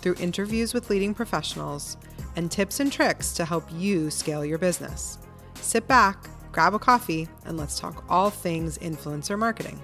[0.00, 1.96] through interviews with leading professionals
[2.36, 5.18] and tips and tricks to help you scale your business.
[5.54, 9.80] Sit back, grab a coffee, and let's talk all things influencer marketing.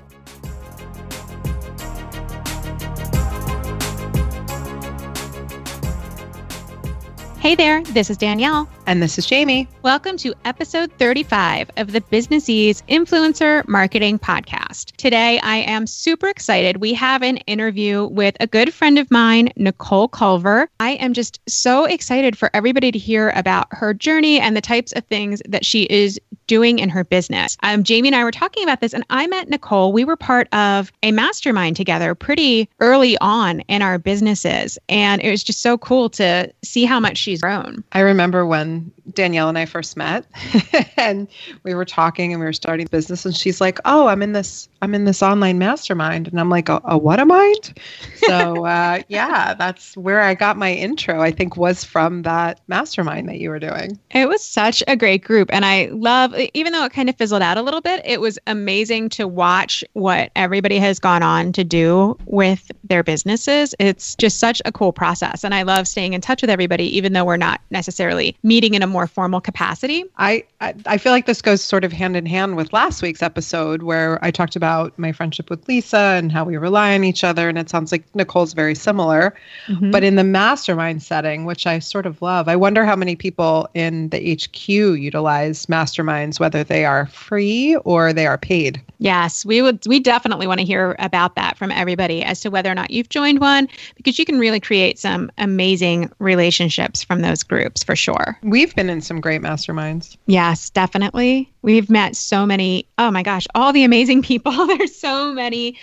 [7.38, 8.68] Hey there, this is Danielle.
[8.88, 9.66] And this is Jamie.
[9.82, 14.92] Welcome to episode 35 of the Business Ease Influencer Marketing Podcast.
[14.96, 16.76] Today, I am super excited.
[16.76, 20.68] We have an interview with a good friend of mine, Nicole Culver.
[20.78, 24.92] I am just so excited for everybody to hear about her journey and the types
[24.92, 27.56] of things that she is doing in her business.
[27.64, 29.92] Um, Jamie and I were talking about this, and I met Nicole.
[29.92, 34.78] We were part of a mastermind together pretty early on in our businesses.
[34.88, 37.82] And it was just so cool to see how much she's grown.
[37.90, 38.75] I remember when
[39.12, 40.26] Danielle and I first met
[40.96, 41.28] and
[41.62, 44.68] we were talking and we were starting business and she's like, "Oh, I'm in this
[44.82, 47.78] I'm in this online mastermind." And I'm like, "A, a what a mind?"
[48.16, 51.20] so, uh, yeah, that's where I got my intro.
[51.20, 53.98] I think was from that mastermind that you were doing.
[54.10, 57.42] It was such a great group and I love even though it kind of fizzled
[57.42, 61.64] out a little bit, it was amazing to watch what everybody has gone on to
[61.64, 63.74] do with their businesses.
[63.78, 67.12] It's just such a cool process and I love staying in touch with everybody even
[67.12, 70.04] though we're not necessarily meeting in a more formal capacity.
[70.18, 73.22] I, I, I feel like this goes sort of hand in hand with last week's
[73.22, 77.24] episode where I talked about my friendship with Lisa and how we rely on each
[77.24, 77.48] other.
[77.48, 79.34] And it sounds like Nicole's very similar.
[79.66, 79.90] Mm-hmm.
[79.90, 83.68] But in the mastermind setting, which I sort of love, I wonder how many people
[83.74, 88.82] in the HQ utilize masterminds, whether they are free or they are paid.
[88.98, 92.70] Yes, we would we definitely want to hear about that from everybody as to whether
[92.70, 97.42] or not you've joined one because you can really create some amazing relationships from those
[97.42, 98.38] groups for sure.
[98.56, 100.16] We've been in some great masterminds.
[100.24, 101.52] Yes, definitely.
[101.60, 104.50] We've met so many, oh my gosh, all the amazing people.
[104.66, 105.76] There's so many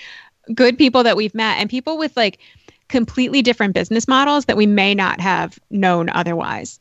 [0.55, 2.39] good people that we've met and people with like
[2.87, 6.79] completely different business models that we may not have known otherwise.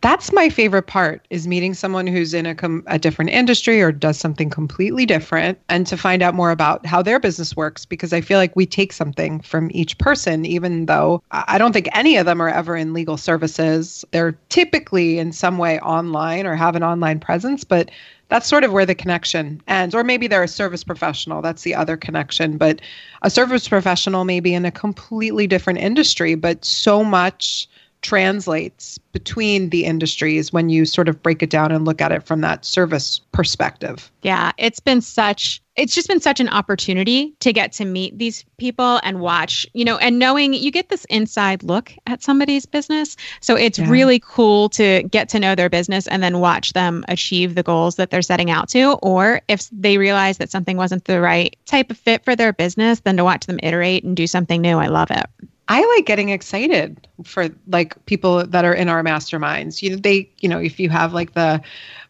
[0.00, 3.92] That's my favorite part is meeting someone who's in a, com- a different industry or
[3.92, 8.12] does something completely different and to find out more about how their business works because
[8.12, 12.16] I feel like we take something from each person even though I don't think any
[12.16, 14.04] of them are ever in legal services.
[14.10, 17.90] They're typically in some way online or have an online presence, but
[18.28, 21.74] that's sort of where the connection ends or maybe they're a service professional that's the
[21.74, 22.80] other connection but
[23.22, 27.68] a service professional may be in a completely different industry but so much
[28.04, 32.22] translates between the industries when you sort of break it down and look at it
[32.22, 34.12] from that service perspective.
[34.22, 38.44] Yeah, it's been such it's just been such an opportunity to get to meet these
[38.58, 43.16] people and watch, you know, and knowing you get this inside look at somebody's business.
[43.40, 43.90] So it's yeah.
[43.90, 47.96] really cool to get to know their business and then watch them achieve the goals
[47.96, 48.92] that they're setting out to.
[49.02, 53.00] Or if they realize that something wasn't the right type of fit for their business,
[53.00, 54.78] then to watch them iterate and do something new.
[54.78, 55.26] I love it.
[55.68, 59.80] I like getting excited for like people that are in our masterminds.
[59.80, 61.62] You know, they, you know, if you have like the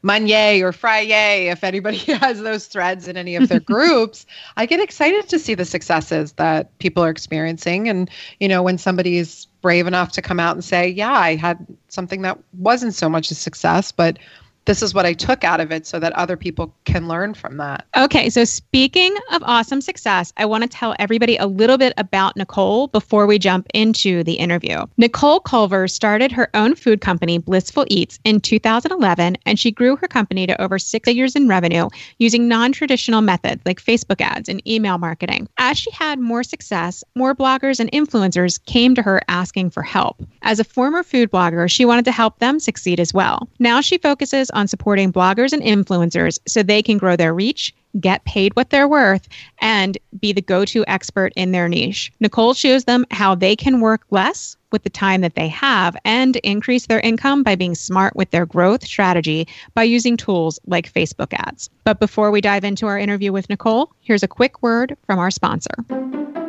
[0.02, 4.80] Monday or Friday, if anybody has those threads in any of their groups, I get
[4.80, 7.88] excited to see the successes that people are experiencing.
[7.88, 8.10] And,
[8.40, 12.22] you know, when somebody's brave enough to come out and say, yeah, I had something
[12.22, 14.18] that wasn't so much a success, but
[14.66, 17.56] this is what I took out of it so that other people can learn from
[17.58, 17.86] that.
[17.96, 22.36] Okay, so speaking of awesome success, I want to tell everybody a little bit about
[22.36, 24.84] Nicole before we jump into the interview.
[24.96, 30.08] Nicole Culver started her own food company, Blissful Eats, in 2011, and she grew her
[30.08, 31.88] company to over six figures in revenue
[32.18, 35.48] using non traditional methods like Facebook ads and email marketing.
[35.58, 40.22] As she had more success, more bloggers and influencers came to her asking for help.
[40.42, 43.48] As a former food blogger, she wanted to help them succeed as well.
[43.58, 48.24] Now she focuses on supporting bloggers and influencers so they can grow their reach, get
[48.24, 49.28] paid what they're worth,
[49.60, 52.12] and be the go to expert in their niche.
[52.20, 56.36] Nicole shows them how they can work less with the time that they have and
[56.36, 61.32] increase their income by being smart with their growth strategy by using tools like Facebook
[61.32, 61.70] ads.
[61.84, 65.30] But before we dive into our interview with Nicole, here's a quick word from our
[65.30, 66.43] sponsor.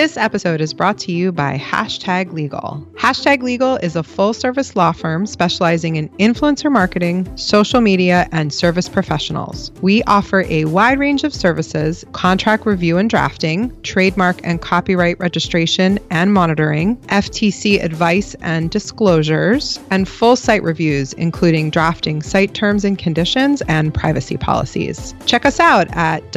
[0.00, 2.88] This episode is brought to you by Hashtag Legal.
[2.94, 8.50] Hashtag Legal is a full service law firm specializing in influencer marketing, social media, and
[8.50, 9.70] service professionals.
[9.82, 15.98] We offer a wide range of services contract review and drafting, trademark and copyright registration
[16.10, 22.98] and monitoring, FTC advice and disclosures, and full site reviews, including drafting site terms and
[22.98, 25.14] conditions and privacy policies.
[25.26, 26.32] Check us out at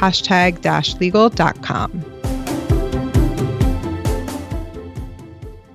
[0.00, 2.16] www.hashtag-legal.com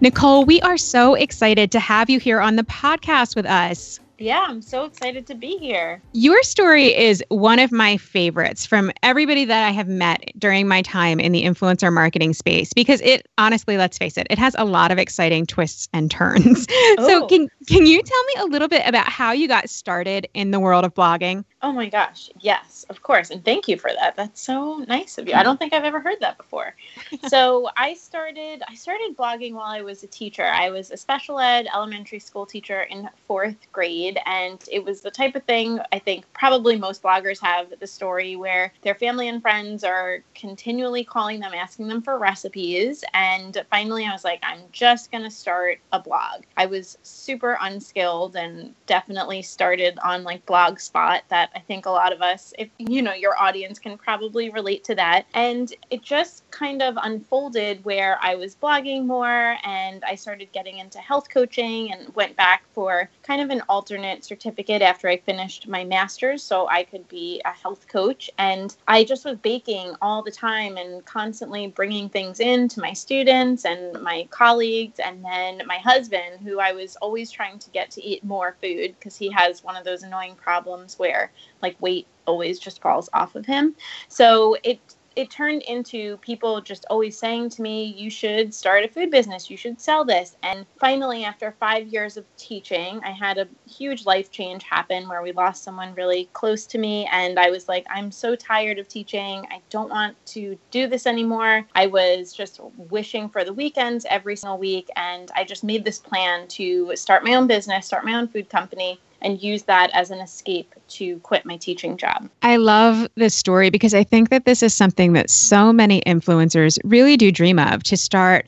[0.02, 4.00] Nicole, we are so excited to have you here on the podcast with us.
[4.18, 6.02] Yeah, I'm so excited to be here.
[6.14, 10.82] Your story is one of my favorites from everybody that I have met during my
[10.82, 14.64] time in the influencer marketing space because it honestly, let's face it, it has a
[14.64, 16.68] lot of exciting twists and turns.
[16.98, 17.08] Oh.
[17.08, 20.52] So, can can you tell me a little bit about how you got started in
[20.52, 21.44] the world of blogging?
[21.62, 23.32] Oh my gosh, yes, of course.
[23.32, 24.16] And thank you for that.
[24.16, 25.34] That's so nice of you.
[25.34, 26.76] I don't think I've ever heard that before.
[27.28, 30.46] so, I started I started blogging while I was a teacher.
[30.46, 35.12] I was a special ed elementary school teacher in 4th grade and it was the
[35.12, 39.42] type of thing I think probably most bloggers have the story where their family and
[39.42, 44.62] friends are continually calling them asking them for recipes and finally I was like I'm
[44.72, 46.44] just going to start a blog.
[46.58, 52.14] I was super unskilled and definitely started on like Blogspot that I think a lot
[52.14, 55.26] of us, if you know, your audience can probably relate to that.
[55.34, 60.80] And it just kind of unfolded where I was blogging more and I started getting
[60.80, 63.62] into health coaching and went back for kind of an
[63.96, 68.30] alternate certificate after I finished my master's so I could be a health coach.
[68.38, 72.92] And I just was baking all the time and constantly bringing things in to my
[72.92, 75.00] students and my colleagues.
[75.00, 78.96] And then my husband, who I was always trying to get to eat more food
[79.00, 81.32] because he has one of those annoying problems where
[81.62, 83.76] like weight always just falls off of him.
[84.10, 84.80] So it
[85.16, 89.50] it turned into people just always saying to me, You should start a food business,
[89.50, 90.36] you should sell this.
[90.44, 95.22] And finally, after five years of teaching, I had a huge life change happen where
[95.22, 97.08] we lost someone really close to me.
[97.12, 99.46] And I was like, I'm so tired of teaching.
[99.52, 101.66] I don't want to do this anymore.
[101.76, 104.90] I was just wishing for the weekends every single week.
[104.96, 108.50] And I just made this plan to start my own business, start my own food
[108.50, 112.30] company and use that as an escape to quit my teaching job.
[112.42, 116.78] I love this story because I think that this is something that so many influencers
[116.84, 118.46] really do dream of to start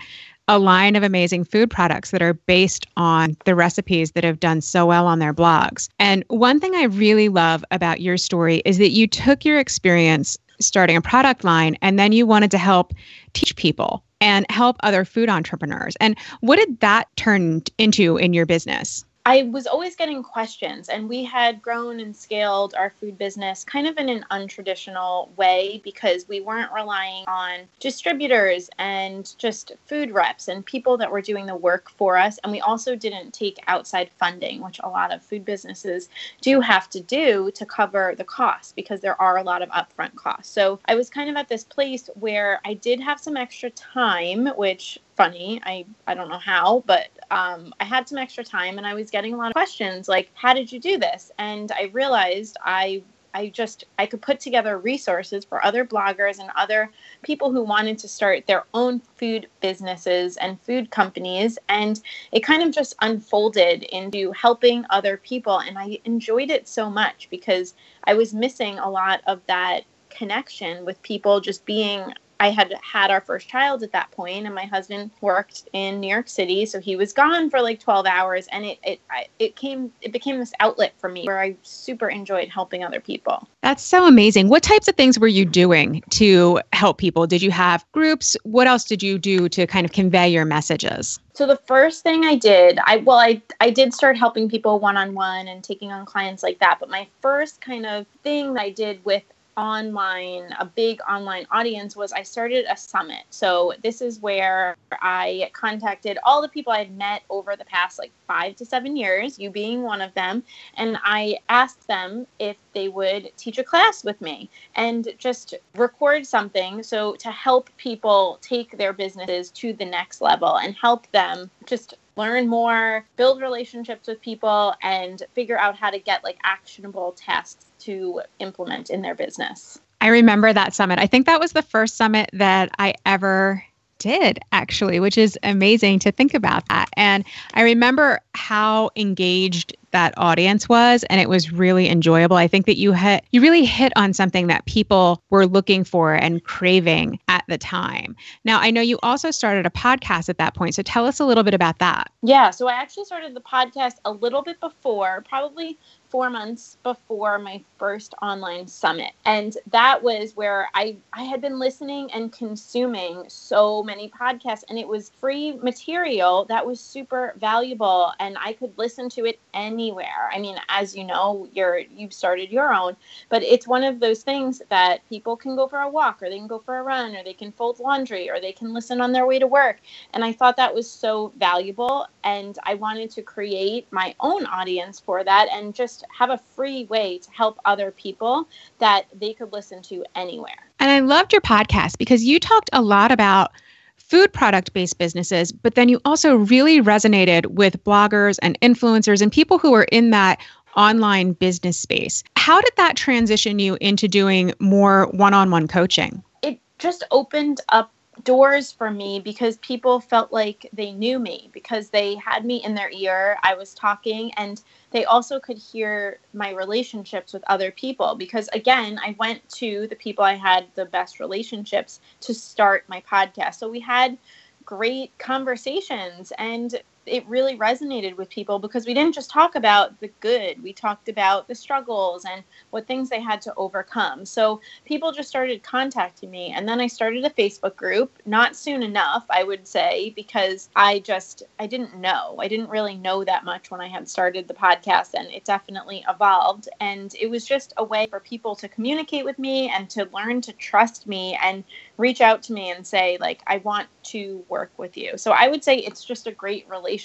[0.48, 4.62] a line of amazing food products that are based on the recipes that have done
[4.62, 5.90] so well on their blogs.
[6.00, 10.38] And one thing I really love about your story is that you took your experience
[10.60, 12.94] starting a product line and then you wanted to help
[13.34, 15.96] teach people and help other food entrepreneurs.
[16.00, 19.06] And what did that turn into in your business?
[19.28, 23.86] I was always getting questions, and we had grown and scaled our food business kind
[23.86, 30.48] of in an untraditional way because we weren't relying on distributors and just food reps
[30.48, 32.38] and people that were doing the work for us.
[32.38, 36.08] And we also didn't take outside funding, which a lot of food businesses
[36.40, 40.16] do have to do to cover the costs because there are a lot of upfront
[40.16, 40.54] costs.
[40.54, 44.48] So I was kind of at this place where I did have some extra time,
[44.56, 45.60] which funny.
[45.66, 49.12] I I don't know how, but um, I had some extra time and I was
[49.12, 53.04] getting a lot of questions like, "How did you do this?" And I realized I
[53.34, 56.90] I just I could put together resources for other bloggers and other
[57.24, 62.64] people who wanted to start their own food businesses and food companies and it kind
[62.64, 68.14] of just unfolded into helping other people and I enjoyed it so much because I
[68.16, 73.22] was missing a lot of that connection with people just being I had had our
[73.22, 76.96] first child at that point, and my husband worked in New York City, so he
[76.96, 79.00] was gone for like 12 hours, and it it
[79.40, 83.48] it came it became this outlet for me where I super enjoyed helping other people.
[83.62, 84.50] That's so amazing.
[84.50, 87.28] What types of things were you doing to help people?
[87.28, 88.38] Did you have groups?
[88.44, 91.20] What else did you do to kind of convey your messages?
[91.34, 94.98] So the first thing I did, I well, I I did start helping people one
[94.98, 96.78] on one and taking on clients like that.
[96.80, 99.24] But my first kind of thing that I did with
[99.58, 103.24] online, a big online audience was I started a summit.
[103.32, 107.98] So this is where I contacted all the people I had met over the past
[107.98, 110.44] like five to seven years, you being one of them,
[110.76, 116.28] and I asked them if they would teach a class with me and just record
[116.28, 121.50] something so to help people take their businesses to the next level and help them
[121.66, 127.12] just learn more, build relationships with people, and figure out how to get like actionable
[127.14, 129.80] tasks to implement in their business.
[130.02, 131.00] I remember that summit.
[131.00, 133.64] I think that was the first summit that I ever
[133.98, 136.90] did actually, which is amazing to think about that.
[136.96, 142.36] And I remember how engaged that audience was and it was really enjoyable.
[142.36, 146.14] I think that you hit you really hit on something that people were looking for
[146.14, 148.16] and craving at the time.
[148.44, 150.76] Now, I know you also started a podcast at that point.
[150.76, 152.12] So tell us a little bit about that.
[152.22, 155.78] Yeah, so I actually started the podcast a little bit before, probably
[156.10, 159.12] four months before my first online summit.
[159.26, 164.78] And that was where I, I had been listening and consuming so many podcasts, and
[164.80, 170.30] it was free material that was super valuable, and I could listen to it anywhere.
[170.34, 172.96] I mean, as you know, you're you've started your own,
[173.30, 176.38] but it's one of those things that people can go for a walk, or they
[176.38, 179.12] can go for a run, or they can fold laundry, or they can listen on
[179.12, 179.82] their way to work.
[180.14, 185.00] And I thought that was so valuable, and I wanted to create my own audience
[185.00, 188.48] for that, and just just have a free way to help other people
[188.80, 190.72] that they could listen to anywhere.
[190.80, 193.52] And I loved your podcast because you talked a lot about
[193.96, 199.32] food product based businesses, but then you also really resonated with bloggers and influencers and
[199.32, 200.40] people who are in that
[200.76, 202.24] online business space.
[202.36, 206.24] How did that transition you into doing more one on one coaching?
[206.44, 207.92] It just opened up
[208.24, 212.76] doors for me because people felt like they knew me because they had me in
[212.76, 213.38] their ear.
[213.44, 219.00] I was talking and they also could hear my relationships with other people because again
[219.04, 223.70] i went to the people i had the best relationships to start my podcast so
[223.70, 224.18] we had
[224.66, 230.10] great conversations and it really resonated with people because we didn't just talk about the
[230.20, 234.26] good we talked about the struggles and what things they had to overcome.
[234.26, 238.20] So people just started contacting me and then i started a facebook group.
[238.26, 242.36] Not soon enough i would say because i just i didn't know.
[242.40, 246.04] I didn't really know that much when i had started the podcast and it definitely
[246.10, 246.70] evolved.
[246.80, 250.42] And it was just a way for people to communicate with me and to learn
[250.42, 251.64] to trust me and
[251.98, 255.18] reach out to me and say like i want to work with you.
[255.18, 256.97] So i would say it's just a great relationship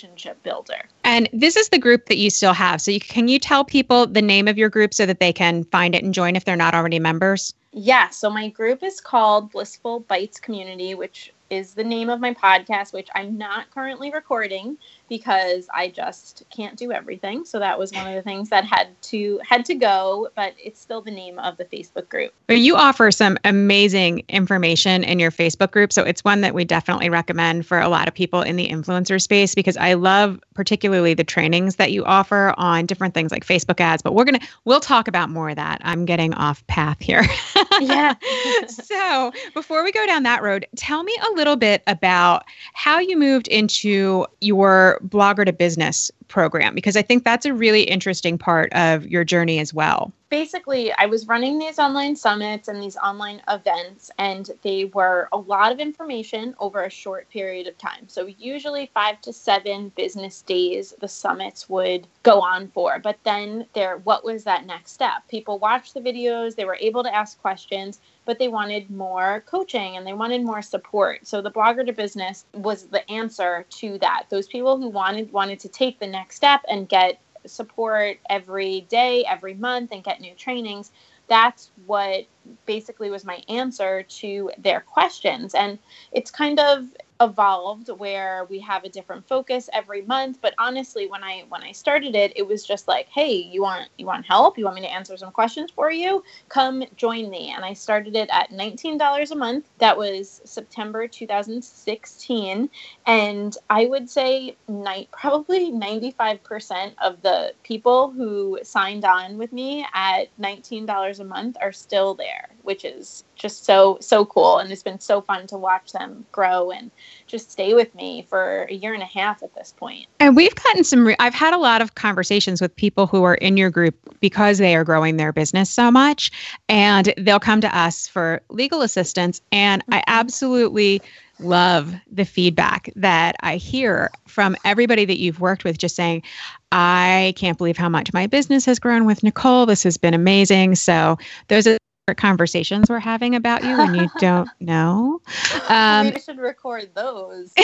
[0.42, 0.88] builder.
[1.04, 2.80] And this is the group that you still have.
[2.80, 5.64] So you, can you tell people the name of your group so that they can
[5.64, 7.54] find it and join if they're not already members?
[7.72, 12.32] Yeah so my group is called blissful bites community which is the name of my
[12.32, 14.78] podcast which i'm not currently recording
[15.12, 17.44] because I just can't do everything.
[17.44, 20.80] So that was one of the things that had to had to go, but it's
[20.80, 22.32] still the name of the Facebook group.
[22.46, 26.64] But you offer some amazing information in your Facebook group, so it's one that we
[26.64, 31.12] definitely recommend for a lot of people in the influencer space because I love particularly
[31.12, 34.48] the trainings that you offer on different things like Facebook ads, but we're going to
[34.64, 35.82] we'll talk about more of that.
[35.84, 37.26] I'm getting off path here.
[37.82, 38.14] yeah.
[38.66, 42.44] so, before we go down that road, tell me a little bit about
[42.74, 47.82] how you moved into your blogger to business program because I think that's a really
[47.82, 50.10] interesting part of your journey as well.
[50.30, 55.36] Basically, I was running these online summits and these online events, and they were a
[55.36, 58.08] lot of information over a short period of time.
[58.08, 62.98] So, usually five to seven business days the summits would go on for.
[62.98, 65.28] But then, there, what was that next step?
[65.28, 69.96] People watched the videos, they were able to ask questions, but they wanted more coaching
[69.96, 71.26] and they wanted more support.
[71.26, 74.24] So the blogger to business was the answer to that.
[74.30, 79.24] Those people who wanted wanted to take the next step and get support every day,
[79.28, 80.92] every month and get new trainings.
[81.28, 82.26] That's what
[82.66, 85.54] basically was my answer to their questions.
[85.54, 85.78] And
[86.12, 86.86] it's kind of
[87.22, 91.72] evolved where we have a different focus every month but honestly when i when i
[91.72, 94.58] started it it was just like hey you want you want help?
[94.58, 96.24] You want me to answer some questions for you?
[96.48, 97.52] Come join me.
[97.54, 99.68] And i started it at $19 a month.
[99.78, 102.70] That was september 2016
[103.06, 109.86] and i would say night probably 95% of the people who signed on with me
[109.94, 114.82] at $19 a month are still there which is just so so cool and it's
[114.82, 116.90] been so fun to watch them grow and
[117.26, 120.06] just stay with me for a year and a half at this point.
[120.20, 123.34] and we've gotten some re- i've had a lot of conversations with people who are
[123.36, 126.30] in your group because they are growing their business so much
[126.68, 130.04] and they'll come to us for legal assistance and i mm-hmm.
[130.06, 131.02] absolutely
[131.42, 136.22] love the feedback that I hear from everybody that you've worked with, just saying,
[136.70, 139.66] I can't believe how much my business has grown with Nicole.
[139.66, 140.76] This has been amazing.
[140.76, 141.76] So, those are
[142.14, 145.20] conversations we're having about you when you don't know.
[145.68, 147.52] Um, we should record those.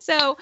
[0.00, 0.36] so,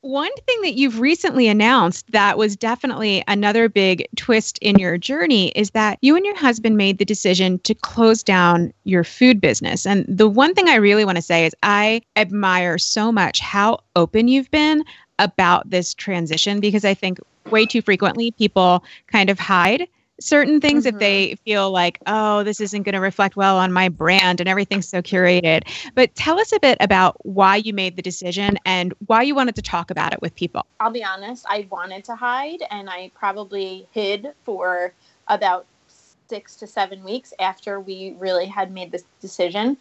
[0.00, 5.48] one thing that you've recently announced that was definitely another big twist in your journey
[5.50, 9.86] is that you and your husband made the decision to close down your food business.
[9.86, 13.80] And the one thing I really want to say is I admire so much how
[13.96, 14.84] open you've been
[15.18, 17.18] about this transition because I think
[17.50, 19.88] way too frequently people kind of hide
[20.20, 20.96] certain things mm-hmm.
[20.96, 24.48] if they feel like oh this isn't going to reflect well on my brand and
[24.48, 25.62] everything's so curated
[25.94, 29.54] but tell us a bit about why you made the decision and why you wanted
[29.54, 33.10] to talk about it with people i'll be honest i wanted to hide and i
[33.14, 34.92] probably hid for
[35.28, 35.66] about
[36.28, 39.76] six to seven weeks after we really had made this decision.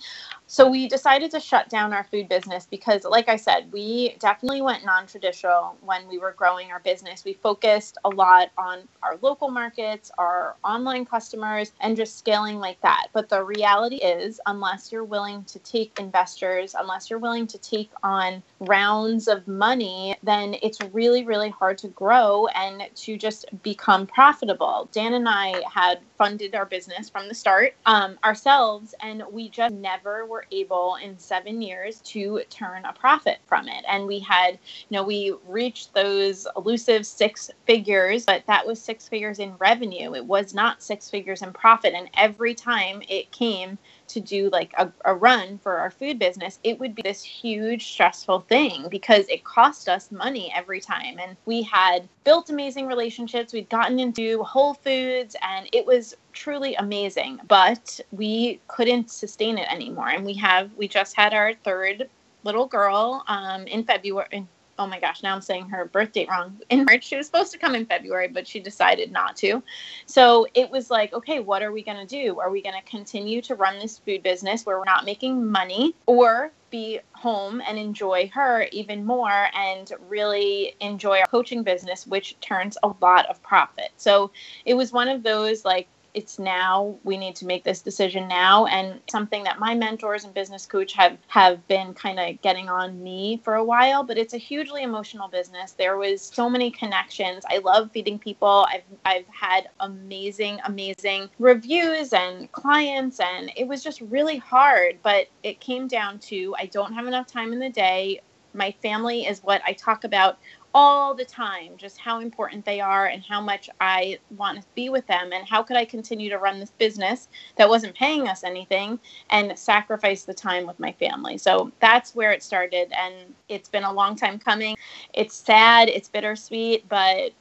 [0.50, 4.62] So we decided to shut down our food business because, like I said, we definitely
[4.62, 7.26] went non traditional when we were growing our business.
[7.26, 12.80] We focused a lot on our local markets, our online customers, and just scaling like
[12.82, 13.08] that.
[13.12, 17.92] But the reality is, unless you're willing to take investors, unless you're willing to take
[18.02, 24.08] on rounds of money, then it's really, really hard to grow and to just become
[24.08, 24.88] profitable.
[24.94, 29.76] Dan and I had funded our business from the start um, ourselves, and we just
[29.76, 33.84] never were able in seven years to turn a profit from it.
[33.88, 39.08] And we had, you know, we reached those elusive six figures, but that was six
[39.08, 40.14] figures in revenue.
[40.14, 41.94] It was not six figures in profit.
[41.94, 43.78] And every time it came,
[44.08, 47.92] to do like a, a run for our food business, it would be this huge
[47.92, 51.20] stressful thing because it cost us money every time.
[51.20, 53.54] And we had built amazing relationships.
[53.54, 59.72] We'd gotten into Whole Foods and it was truly amazing, but we couldn't sustain it
[59.72, 60.10] anymore.
[60.10, 62.10] And we have, we just had our third
[62.44, 64.46] little girl um, in February,
[64.80, 66.60] oh my gosh, now I'm saying her birth date wrong.
[66.70, 69.64] In March, she was supposed to come in February, but she decided not to.
[70.06, 72.40] So it was like, okay, what are we going to do?
[72.40, 75.96] Are we going to continue to run this food business where we're not making money
[76.06, 82.40] or be home and enjoy her even more and really enjoy our coaching business, which
[82.40, 83.92] turns a lot of profit?
[83.98, 84.32] So
[84.66, 88.66] it was one of those like, it's now we need to make this decision now.
[88.66, 93.02] And something that my mentors and business coach have have been kind of getting on
[93.04, 95.74] me for a while but it's a hugely emotional business.
[95.74, 97.44] There was so many connections.
[97.50, 98.68] I love feeding people.
[98.70, 105.28] I've i've had amazing amazing reviews and clients and it was just really hard but
[105.44, 108.22] it came down to i don't have enough time in the day.
[108.54, 110.40] My family is what I talk about
[110.80, 114.90] all the time just how important they are and how much I want to be
[114.90, 118.44] with them and how could I continue to run this business that wasn't paying us
[118.44, 119.00] anything
[119.32, 121.40] and sacrifice the time with my family.
[121.40, 124.78] So that's where it started and it's been a long time coming.
[125.16, 127.32] It's sad, it's bittersweet, but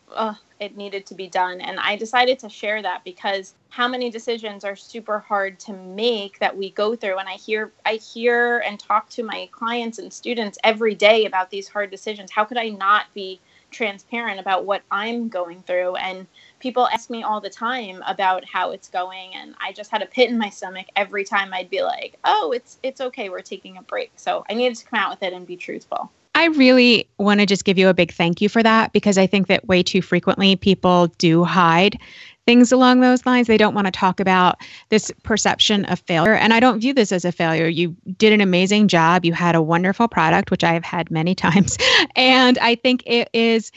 [0.60, 1.60] it needed to be done.
[1.60, 6.38] And I decided to share that because how many decisions are super hard to make
[6.38, 7.18] that we go through.
[7.18, 11.50] And I hear I hear and talk to my clients and students every day about
[11.50, 12.30] these hard decisions.
[12.30, 13.40] How could I not be
[13.70, 15.96] transparent about what I'm going through?
[15.96, 16.26] And
[16.60, 20.06] people ask me all the time about how it's going and I just had a
[20.06, 23.28] pit in my stomach every time I'd be like, "Oh, it's it's okay.
[23.28, 26.10] We're taking a break." So, I needed to come out with it and be truthful.
[26.36, 29.26] I really want to just give you a big thank you for that because I
[29.26, 31.98] think that way too frequently people do hide
[32.44, 33.46] things along those lines.
[33.46, 34.58] They don't want to talk about
[34.90, 36.34] this perception of failure.
[36.34, 37.68] And I don't view this as a failure.
[37.68, 39.24] You did an amazing job.
[39.24, 41.78] You had a wonderful product, which I have had many times.
[42.14, 43.72] And I think it is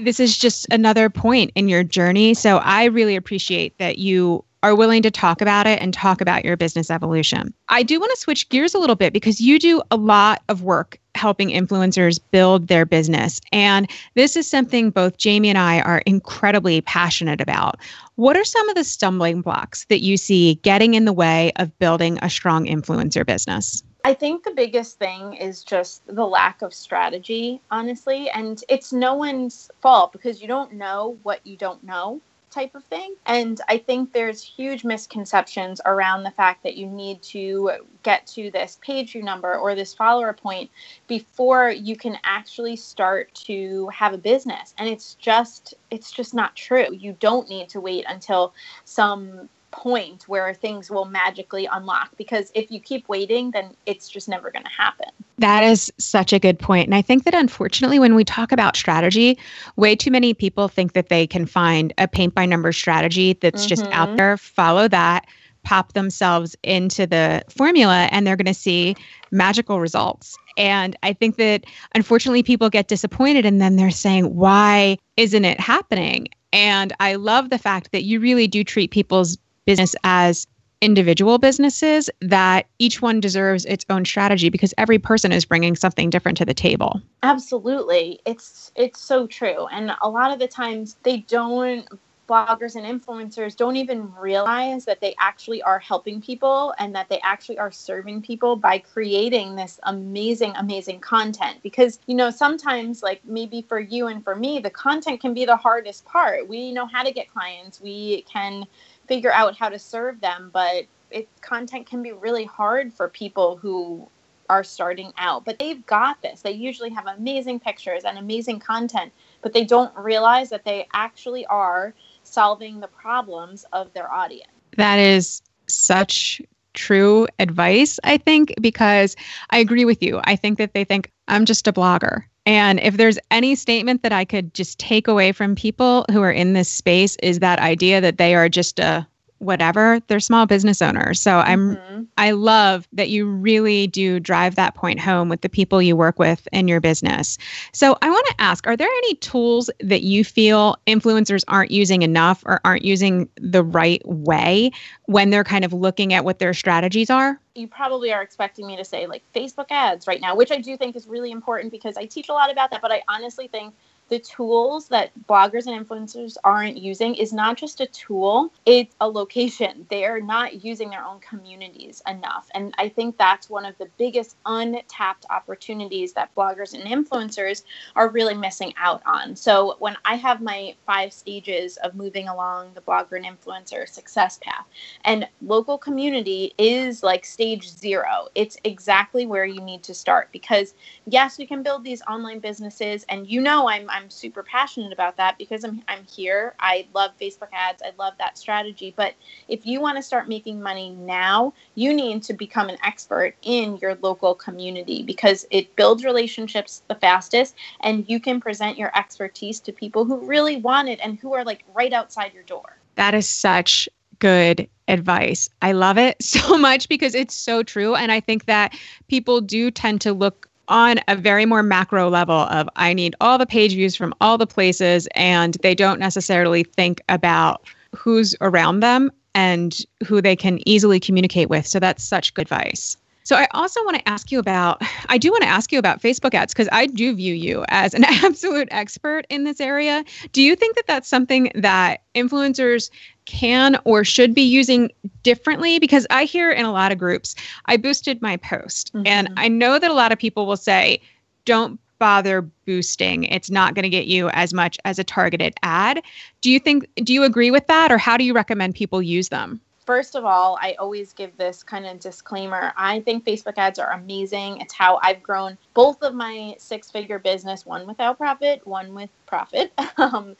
[0.00, 2.34] this is just another point in your journey.
[2.34, 6.44] So I really appreciate that you are willing to talk about it and talk about
[6.44, 7.52] your business evolution.
[7.68, 10.62] I do want to switch gears a little bit because you do a lot of
[10.62, 13.40] work helping influencers build their business.
[13.52, 17.78] And this is something both Jamie and I are incredibly passionate about.
[18.16, 21.76] What are some of the stumbling blocks that you see getting in the way of
[21.78, 23.82] building a strong influencer business?
[24.04, 28.28] I think the biggest thing is just the lack of strategy, honestly.
[28.30, 32.20] And it's no one's fault because you don't know what you don't know
[32.52, 33.14] type of thing.
[33.26, 38.50] And I think there's huge misconceptions around the fact that you need to get to
[38.50, 40.70] this page view number or this follower point
[41.08, 44.74] before you can actually start to have a business.
[44.78, 46.86] And it's just it's just not true.
[46.92, 52.70] You don't need to wait until some point where things will magically unlock because if
[52.70, 55.08] you keep waiting then it's just never going to happen
[55.38, 58.76] that is such a good point and i think that unfortunately when we talk about
[58.76, 59.38] strategy
[59.76, 63.62] way too many people think that they can find a paint by number strategy that's
[63.62, 63.68] mm-hmm.
[63.68, 64.16] just out mm-hmm.
[64.16, 65.26] there follow that
[65.64, 68.96] pop themselves into the formula and they're going to see
[69.30, 74.98] magical results and I think that unfortunately people get disappointed and then they're saying, why
[75.16, 76.28] isn't it happening?
[76.52, 80.46] And I love the fact that you really do treat people's business as
[80.80, 86.10] individual businesses that each one deserves its own strategy because every person is bringing something
[86.10, 87.00] different to the table.
[87.22, 88.20] Absolutely.
[88.26, 89.66] It's it's so true.
[89.68, 91.88] And a lot of the times they don't
[92.28, 97.20] bloggers and influencers don't even realize that they actually are helping people and that they
[97.22, 103.20] actually are serving people by creating this amazing amazing content because you know sometimes like
[103.24, 106.86] maybe for you and for me the content can be the hardest part we know
[106.86, 108.64] how to get clients we can
[109.12, 113.56] figure out how to serve them but it content can be really hard for people
[113.58, 114.08] who
[114.48, 116.40] are starting out but they've got this.
[116.40, 121.44] They usually have amazing pictures and amazing content but they don't realize that they actually
[121.46, 121.92] are
[122.24, 124.48] solving the problems of their audience.
[124.78, 126.40] That is such
[126.72, 129.14] true advice i think because
[129.50, 130.22] i agree with you.
[130.24, 134.12] I think that they think i'm just a blogger and if there's any statement that
[134.12, 138.00] I could just take away from people who are in this space is that idea
[138.00, 139.06] that they are just a
[139.42, 141.20] whatever they're small business owners.
[141.20, 142.02] So i'm mm-hmm.
[142.18, 146.18] i love that you really do drive that point home with the people you work
[146.18, 147.38] with in your business.
[147.72, 152.02] So i want to ask are there any tools that you feel influencers aren't using
[152.02, 154.70] enough or aren't using the right way
[155.06, 157.38] when they're kind of looking at what their strategies are?
[157.54, 160.76] You probably are expecting me to say like facebook ads right now which i do
[160.76, 163.74] think is really important because i teach a lot about that but i honestly think
[164.12, 169.08] the tools that bloggers and influencers aren't using is not just a tool, it's a
[169.08, 169.86] location.
[169.90, 172.46] They're not using their own communities enough.
[172.52, 177.62] And I think that's one of the biggest untapped opportunities that bloggers and influencers
[177.96, 179.34] are really missing out on.
[179.34, 184.38] So when I have my five stages of moving along the blogger and influencer success
[184.42, 184.66] path,
[185.06, 190.74] and local community is like stage zero, it's exactly where you need to start because
[191.06, 194.92] yes, you can build these online businesses, and you know I'm, I'm I'm super passionate
[194.92, 196.54] about that because I'm I'm here.
[196.58, 197.82] I love Facebook ads.
[197.82, 198.92] I love that strategy.
[198.96, 199.14] But
[199.46, 203.76] if you want to start making money now, you need to become an expert in
[203.76, 209.60] your local community because it builds relationships the fastest and you can present your expertise
[209.60, 212.78] to people who really want it and who are like right outside your door.
[212.96, 213.88] That is such
[214.18, 215.48] good advice.
[215.62, 217.94] I love it so much because it's so true.
[217.94, 218.76] And I think that
[219.08, 223.36] people do tend to look on a very more macro level of I need all
[223.36, 227.62] the page views from all the places and they don't necessarily think about
[227.94, 231.66] who's around them and who they can easily communicate with.
[231.66, 232.96] So that's such good advice.
[233.24, 236.02] So I also want to ask you about I do want to ask you about
[236.02, 240.04] Facebook ads because I do view you as an absolute expert in this area.
[240.32, 242.90] Do you think that that's something that influencers
[243.24, 244.90] can or should be using
[245.22, 247.34] differently because I hear in a lot of groups
[247.66, 249.06] I boosted my post mm-hmm.
[249.06, 251.00] and I know that a lot of people will say
[251.44, 256.02] don't bother boosting it's not going to get you as much as a targeted ad.
[256.40, 259.28] Do you think do you agree with that or how do you recommend people use
[259.28, 259.60] them?
[259.84, 262.72] first of all, I always give this kind of disclaimer.
[262.76, 264.60] I think Facebook ads are amazing.
[264.60, 269.10] It's how I've grown both of my six figure business, one without profit, one with
[269.26, 269.72] profit.
[269.98, 270.36] Um,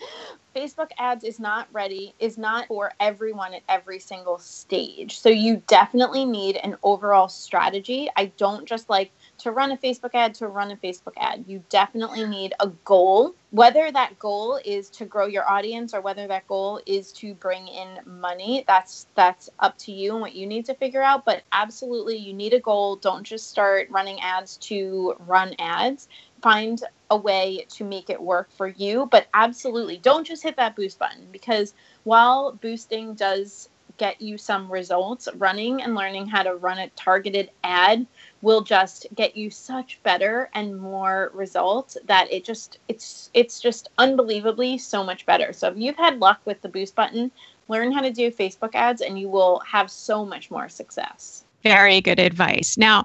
[0.54, 5.18] Facebook ads is not ready, is not for everyone at every single stage.
[5.18, 8.10] So you definitely need an overall strategy.
[8.16, 11.44] I don't just like to run a Facebook ad to run a Facebook ad.
[11.46, 13.34] You definitely need a goal.
[13.50, 17.68] Whether that goal is to grow your audience or whether that goal is to bring
[17.68, 21.42] in money, that's that's up to you and what you need to figure out, but
[21.52, 22.96] absolutely you need a goal.
[22.96, 26.08] Don't just start running ads to run ads.
[26.42, 30.74] Find a way to make it work for you, but absolutely don't just hit that
[30.76, 31.74] boost button because
[32.04, 37.50] while boosting does get you some results, running and learning how to run a targeted
[37.62, 38.06] ad
[38.40, 43.90] will just get you such better and more results that it just it's it's just
[43.98, 45.52] unbelievably so much better.
[45.52, 47.30] So if you've had luck with the boost button,
[47.68, 51.44] learn how to do Facebook ads and you will have so much more success.
[51.62, 52.76] Very good advice.
[52.76, 53.04] Now,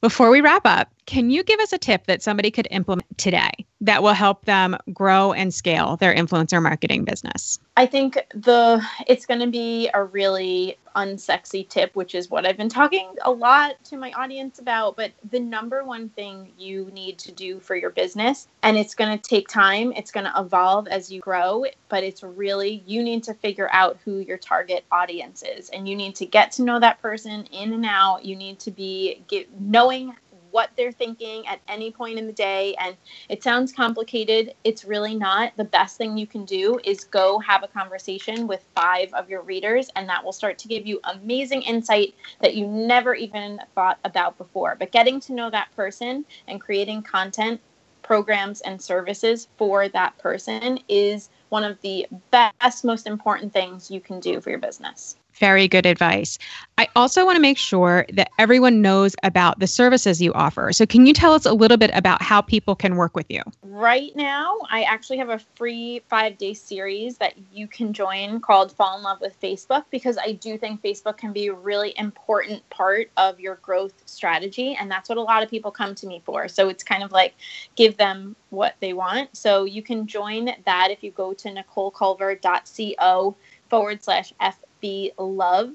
[0.00, 3.52] Before we wrap up, can you give us a tip that somebody could implement today
[3.80, 7.58] that will help them grow and scale their influencer marketing business?
[7.76, 12.56] I think the it's going to be a really unsexy tip, which is what I've
[12.56, 14.96] been talking a lot to my audience about.
[14.96, 19.16] But the number one thing you need to do for your business, and it's going
[19.16, 23.22] to take time, it's going to evolve as you grow, but it's really you need
[23.24, 26.80] to figure out who your target audience is, and you need to get to know
[26.80, 28.24] that person in and out.
[28.24, 30.16] You need to be get, knowing
[30.56, 32.74] what they're thinking at any point in the day.
[32.80, 32.96] And
[33.28, 34.54] it sounds complicated.
[34.64, 35.52] It's really not.
[35.58, 39.42] The best thing you can do is go have a conversation with five of your
[39.42, 43.98] readers, and that will start to give you amazing insight that you never even thought
[44.04, 44.76] about before.
[44.78, 47.60] But getting to know that person and creating content,
[48.00, 54.00] programs, and services for that person is one of the best, most important things you
[54.00, 55.16] can do for your business.
[55.38, 56.38] Very good advice.
[56.78, 60.72] I also want to make sure that everyone knows about the services you offer.
[60.72, 63.42] So, can you tell us a little bit about how people can work with you?
[63.62, 68.72] Right now, I actually have a free five day series that you can join called
[68.72, 72.68] Fall in Love with Facebook because I do think Facebook can be a really important
[72.70, 74.74] part of your growth strategy.
[74.78, 76.48] And that's what a lot of people come to me for.
[76.48, 77.34] So, it's kind of like
[77.74, 79.36] give them what they want.
[79.36, 83.36] So, you can join that if you go to nicoleculver.co
[83.68, 85.74] forward slash F be love.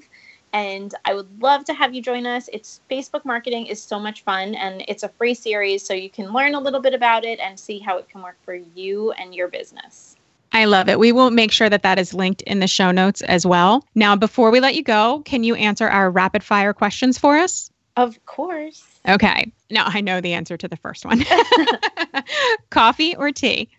[0.52, 2.48] And I would love to have you join us.
[2.52, 6.32] It's Facebook marketing is so much fun and it's a free series so you can
[6.32, 9.34] learn a little bit about it and see how it can work for you and
[9.34, 10.16] your business.
[10.52, 10.98] I love it.
[10.98, 13.86] We will make sure that that is linked in the show notes as well.
[13.94, 17.70] Now, before we let you go, can you answer our rapid fire questions for us?
[17.96, 18.84] Of course.
[19.08, 19.50] Okay.
[19.70, 21.24] Now, I know the answer to the first one
[22.70, 23.70] coffee or tea?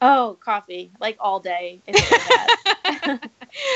[0.00, 1.80] Oh, coffee, like all day.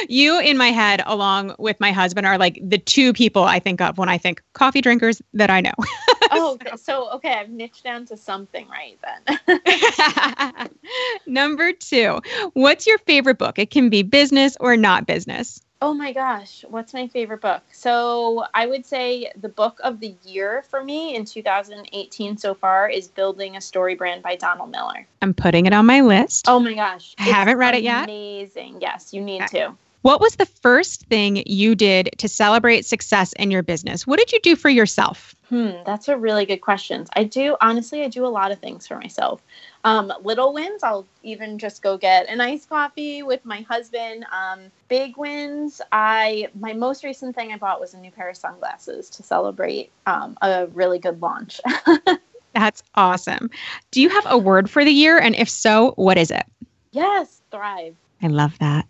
[0.08, 3.80] you in my head, along with my husband, are like the two people I think
[3.80, 5.72] of when I think coffee drinkers that I know.
[6.30, 7.10] oh, so.
[7.12, 8.98] okay, I've niched down to something right
[9.46, 10.70] then.
[11.26, 12.20] Number two,
[12.54, 13.58] what's your favorite book?
[13.58, 15.60] It can be business or not business.
[15.82, 17.62] Oh my gosh, what's my favorite book?
[17.70, 22.88] So I would say the book of the year for me in 2018 so far
[22.88, 25.06] is Building a Story Brand by Donald Miller.
[25.20, 26.46] I'm putting it on my list.
[26.48, 27.14] Oh my gosh.
[27.18, 27.84] I haven't read amazing.
[27.84, 28.04] it yet.
[28.04, 28.78] Amazing.
[28.80, 29.76] Yes, you need to.
[30.06, 34.06] What was the first thing you did to celebrate success in your business?
[34.06, 35.34] What did you do for yourself?
[35.48, 37.06] Hmm, that's a really good question.
[37.16, 39.42] I do honestly, I do a lot of things for myself.
[39.82, 44.24] Um, little wins, I'll even just go get an iced coffee with my husband.
[44.30, 48.36] Um, big wins, I my most recent thing I bought was a new pair of
[48.36, 51.60] sunglasses to celebrate um, a really good launch.
[52.54, 53.50] That's awesome.
[53.90, 56.46] Do you have a word for the year, and if so, what is it?
[56.92, 57.96] Yes, thrive.
[58.22, 58.86] I love that.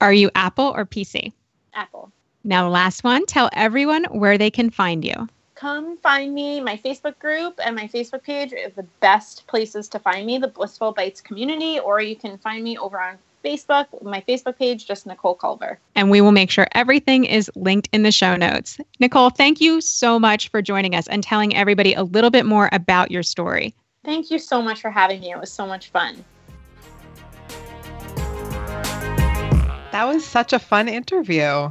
[0.00, 1.32] Are you Apple or PC?
[1.74, 2.10] Apple.
[2.44, 3.26] Now, last one.
[3.26, 5.28] Tell everyone where they can find you
[5.64, 6.60] come find me.
[6.60, 10.48] My Facebook group and my Facebook page are the best places to find me, the
[10.48, 15.06] Blissful Bites community, or you can find me over on Facebook, my Facebook page, just
[15.06, 15.78] Nicole Culver.
[15.94, 18.78] And we will make sure everything is linked in the show notes.
[19.00, 22.68] Nicole, thank you so much for joining us and telling everybody a little bit more
[22.72, 23.74] about your story.
[24.04, 25.30] Thank you so much for having me.
[25.30, 26.24] It was so much fun.
[29.94, 31.70] That was such a fun interview.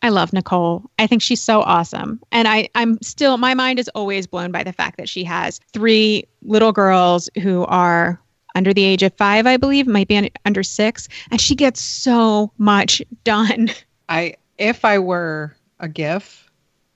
[0.00, 0.88] I love Nicole.
[1.00, 2.20] I think she's so awesome.
[2.30, 5.58] And I, I'm still, my mind is always blown by the fact that she has
[5.72, 8.22] three little girls who are
[8.54, 11.08] under the age of five, I believe, might be under six.
[11.32, 13.70] And she gets so much done.
[14.08, 16.48] I, if I were a GIF,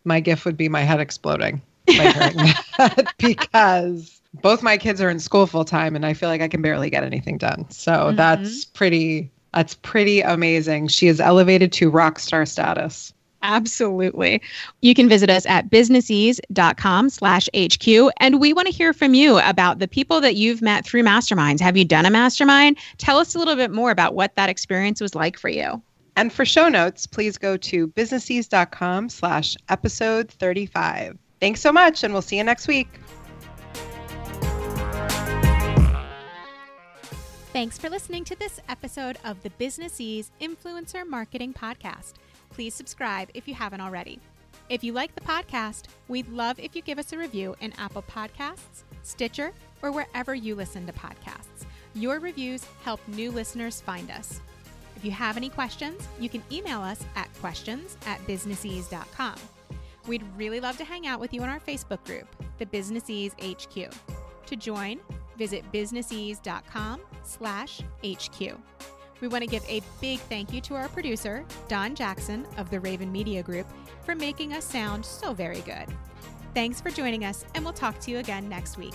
[0.05, 1.63] my GIF would be my head exploding
[3.19, 6.63] because both my kids are in school full time and I feel like I can
[6.63, 7.69] barely get anything done.
[7.71, 8.17] So mm-hmm.
[8.17, 10.89] that's pretty that's pretty amazing.
[10.89, 13.13] She is elevated to rock star status.
[13.43, 14.43] Absolutely.
[14.83, 17.89] You can visit us at businessease.com slash HQ.
[18.19, 21.61] And we want to hear from you about the people that you've met through masterminds.
[21.61, 22.77] Have you done a mastermind?
[22.99, 25.81] Tell us a little bit more about what that experience was like for you.
[26.17, 31.17] And for show notes, please go to businessease.com slash episode 35.
[31.41, 32.89] Thanks so much, and we'll see you next week.
[37.61, 42.15] Thanks for listening to this episode of the Business Ease Influencer Marketing Podcast.
[42.49, 44.19] Please subscribe if you haven't already.
[44.71, 48.03] If you like the podcast, we'd love if you give us a review in Apple
[48.11, 51.67] Podcasts, Stitcher, or wherever you listen to podcasts.
[51.93, 54.41] Your reviews help new listeners find us.
[54.97, 59.35] If you have any questions, you can email us at questions at businessease.com.
[60.07, 63.35] We'd really love to hang out with you in our Facebook group, the Business Ease
[63.39, 63.91] HQ.
[64.47, 64.99] To join,
[65.37, 68.41] visit businessease.com slash HQ.
[69.21, 72.81] We want to give a big thank you to our producer, Don Jackson of the
[72.81, 73.67] Raven Media Group,
[74.05, 75.87] for making us sound so very good.
[76.55, 78.95] Thanks for joining us, and we'll talk to you again next week.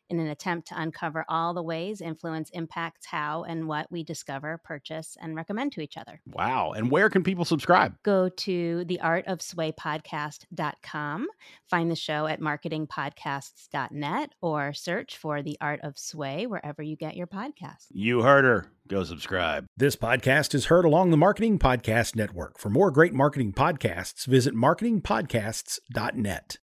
[0.11, 4.61] in an attempt to uncover all the ways influence impacts how and what we discover,
[4.63, 6.21] purchase, and recommend to each other.
[6.27, 6.73] Wow.
[6.73, 7.95] And where can people subscribe?
[8.03, 11.27] Go to theartofswaypodcast.com,
[11.69, 17.15] find the show at marketingpodcasts.net, or search for The Art of Sway wherever you get
[17.15, 17.87] your podcasts.
[17.91, 18.67] You heard her.
[18.87, 19.67] Go subscribe.
[19.77, 22.59] This podcast is heard along the Marketing Podcast Network.
[22.59, 26.57] For more great marketing podcasts, visit marketingpodcasts.net.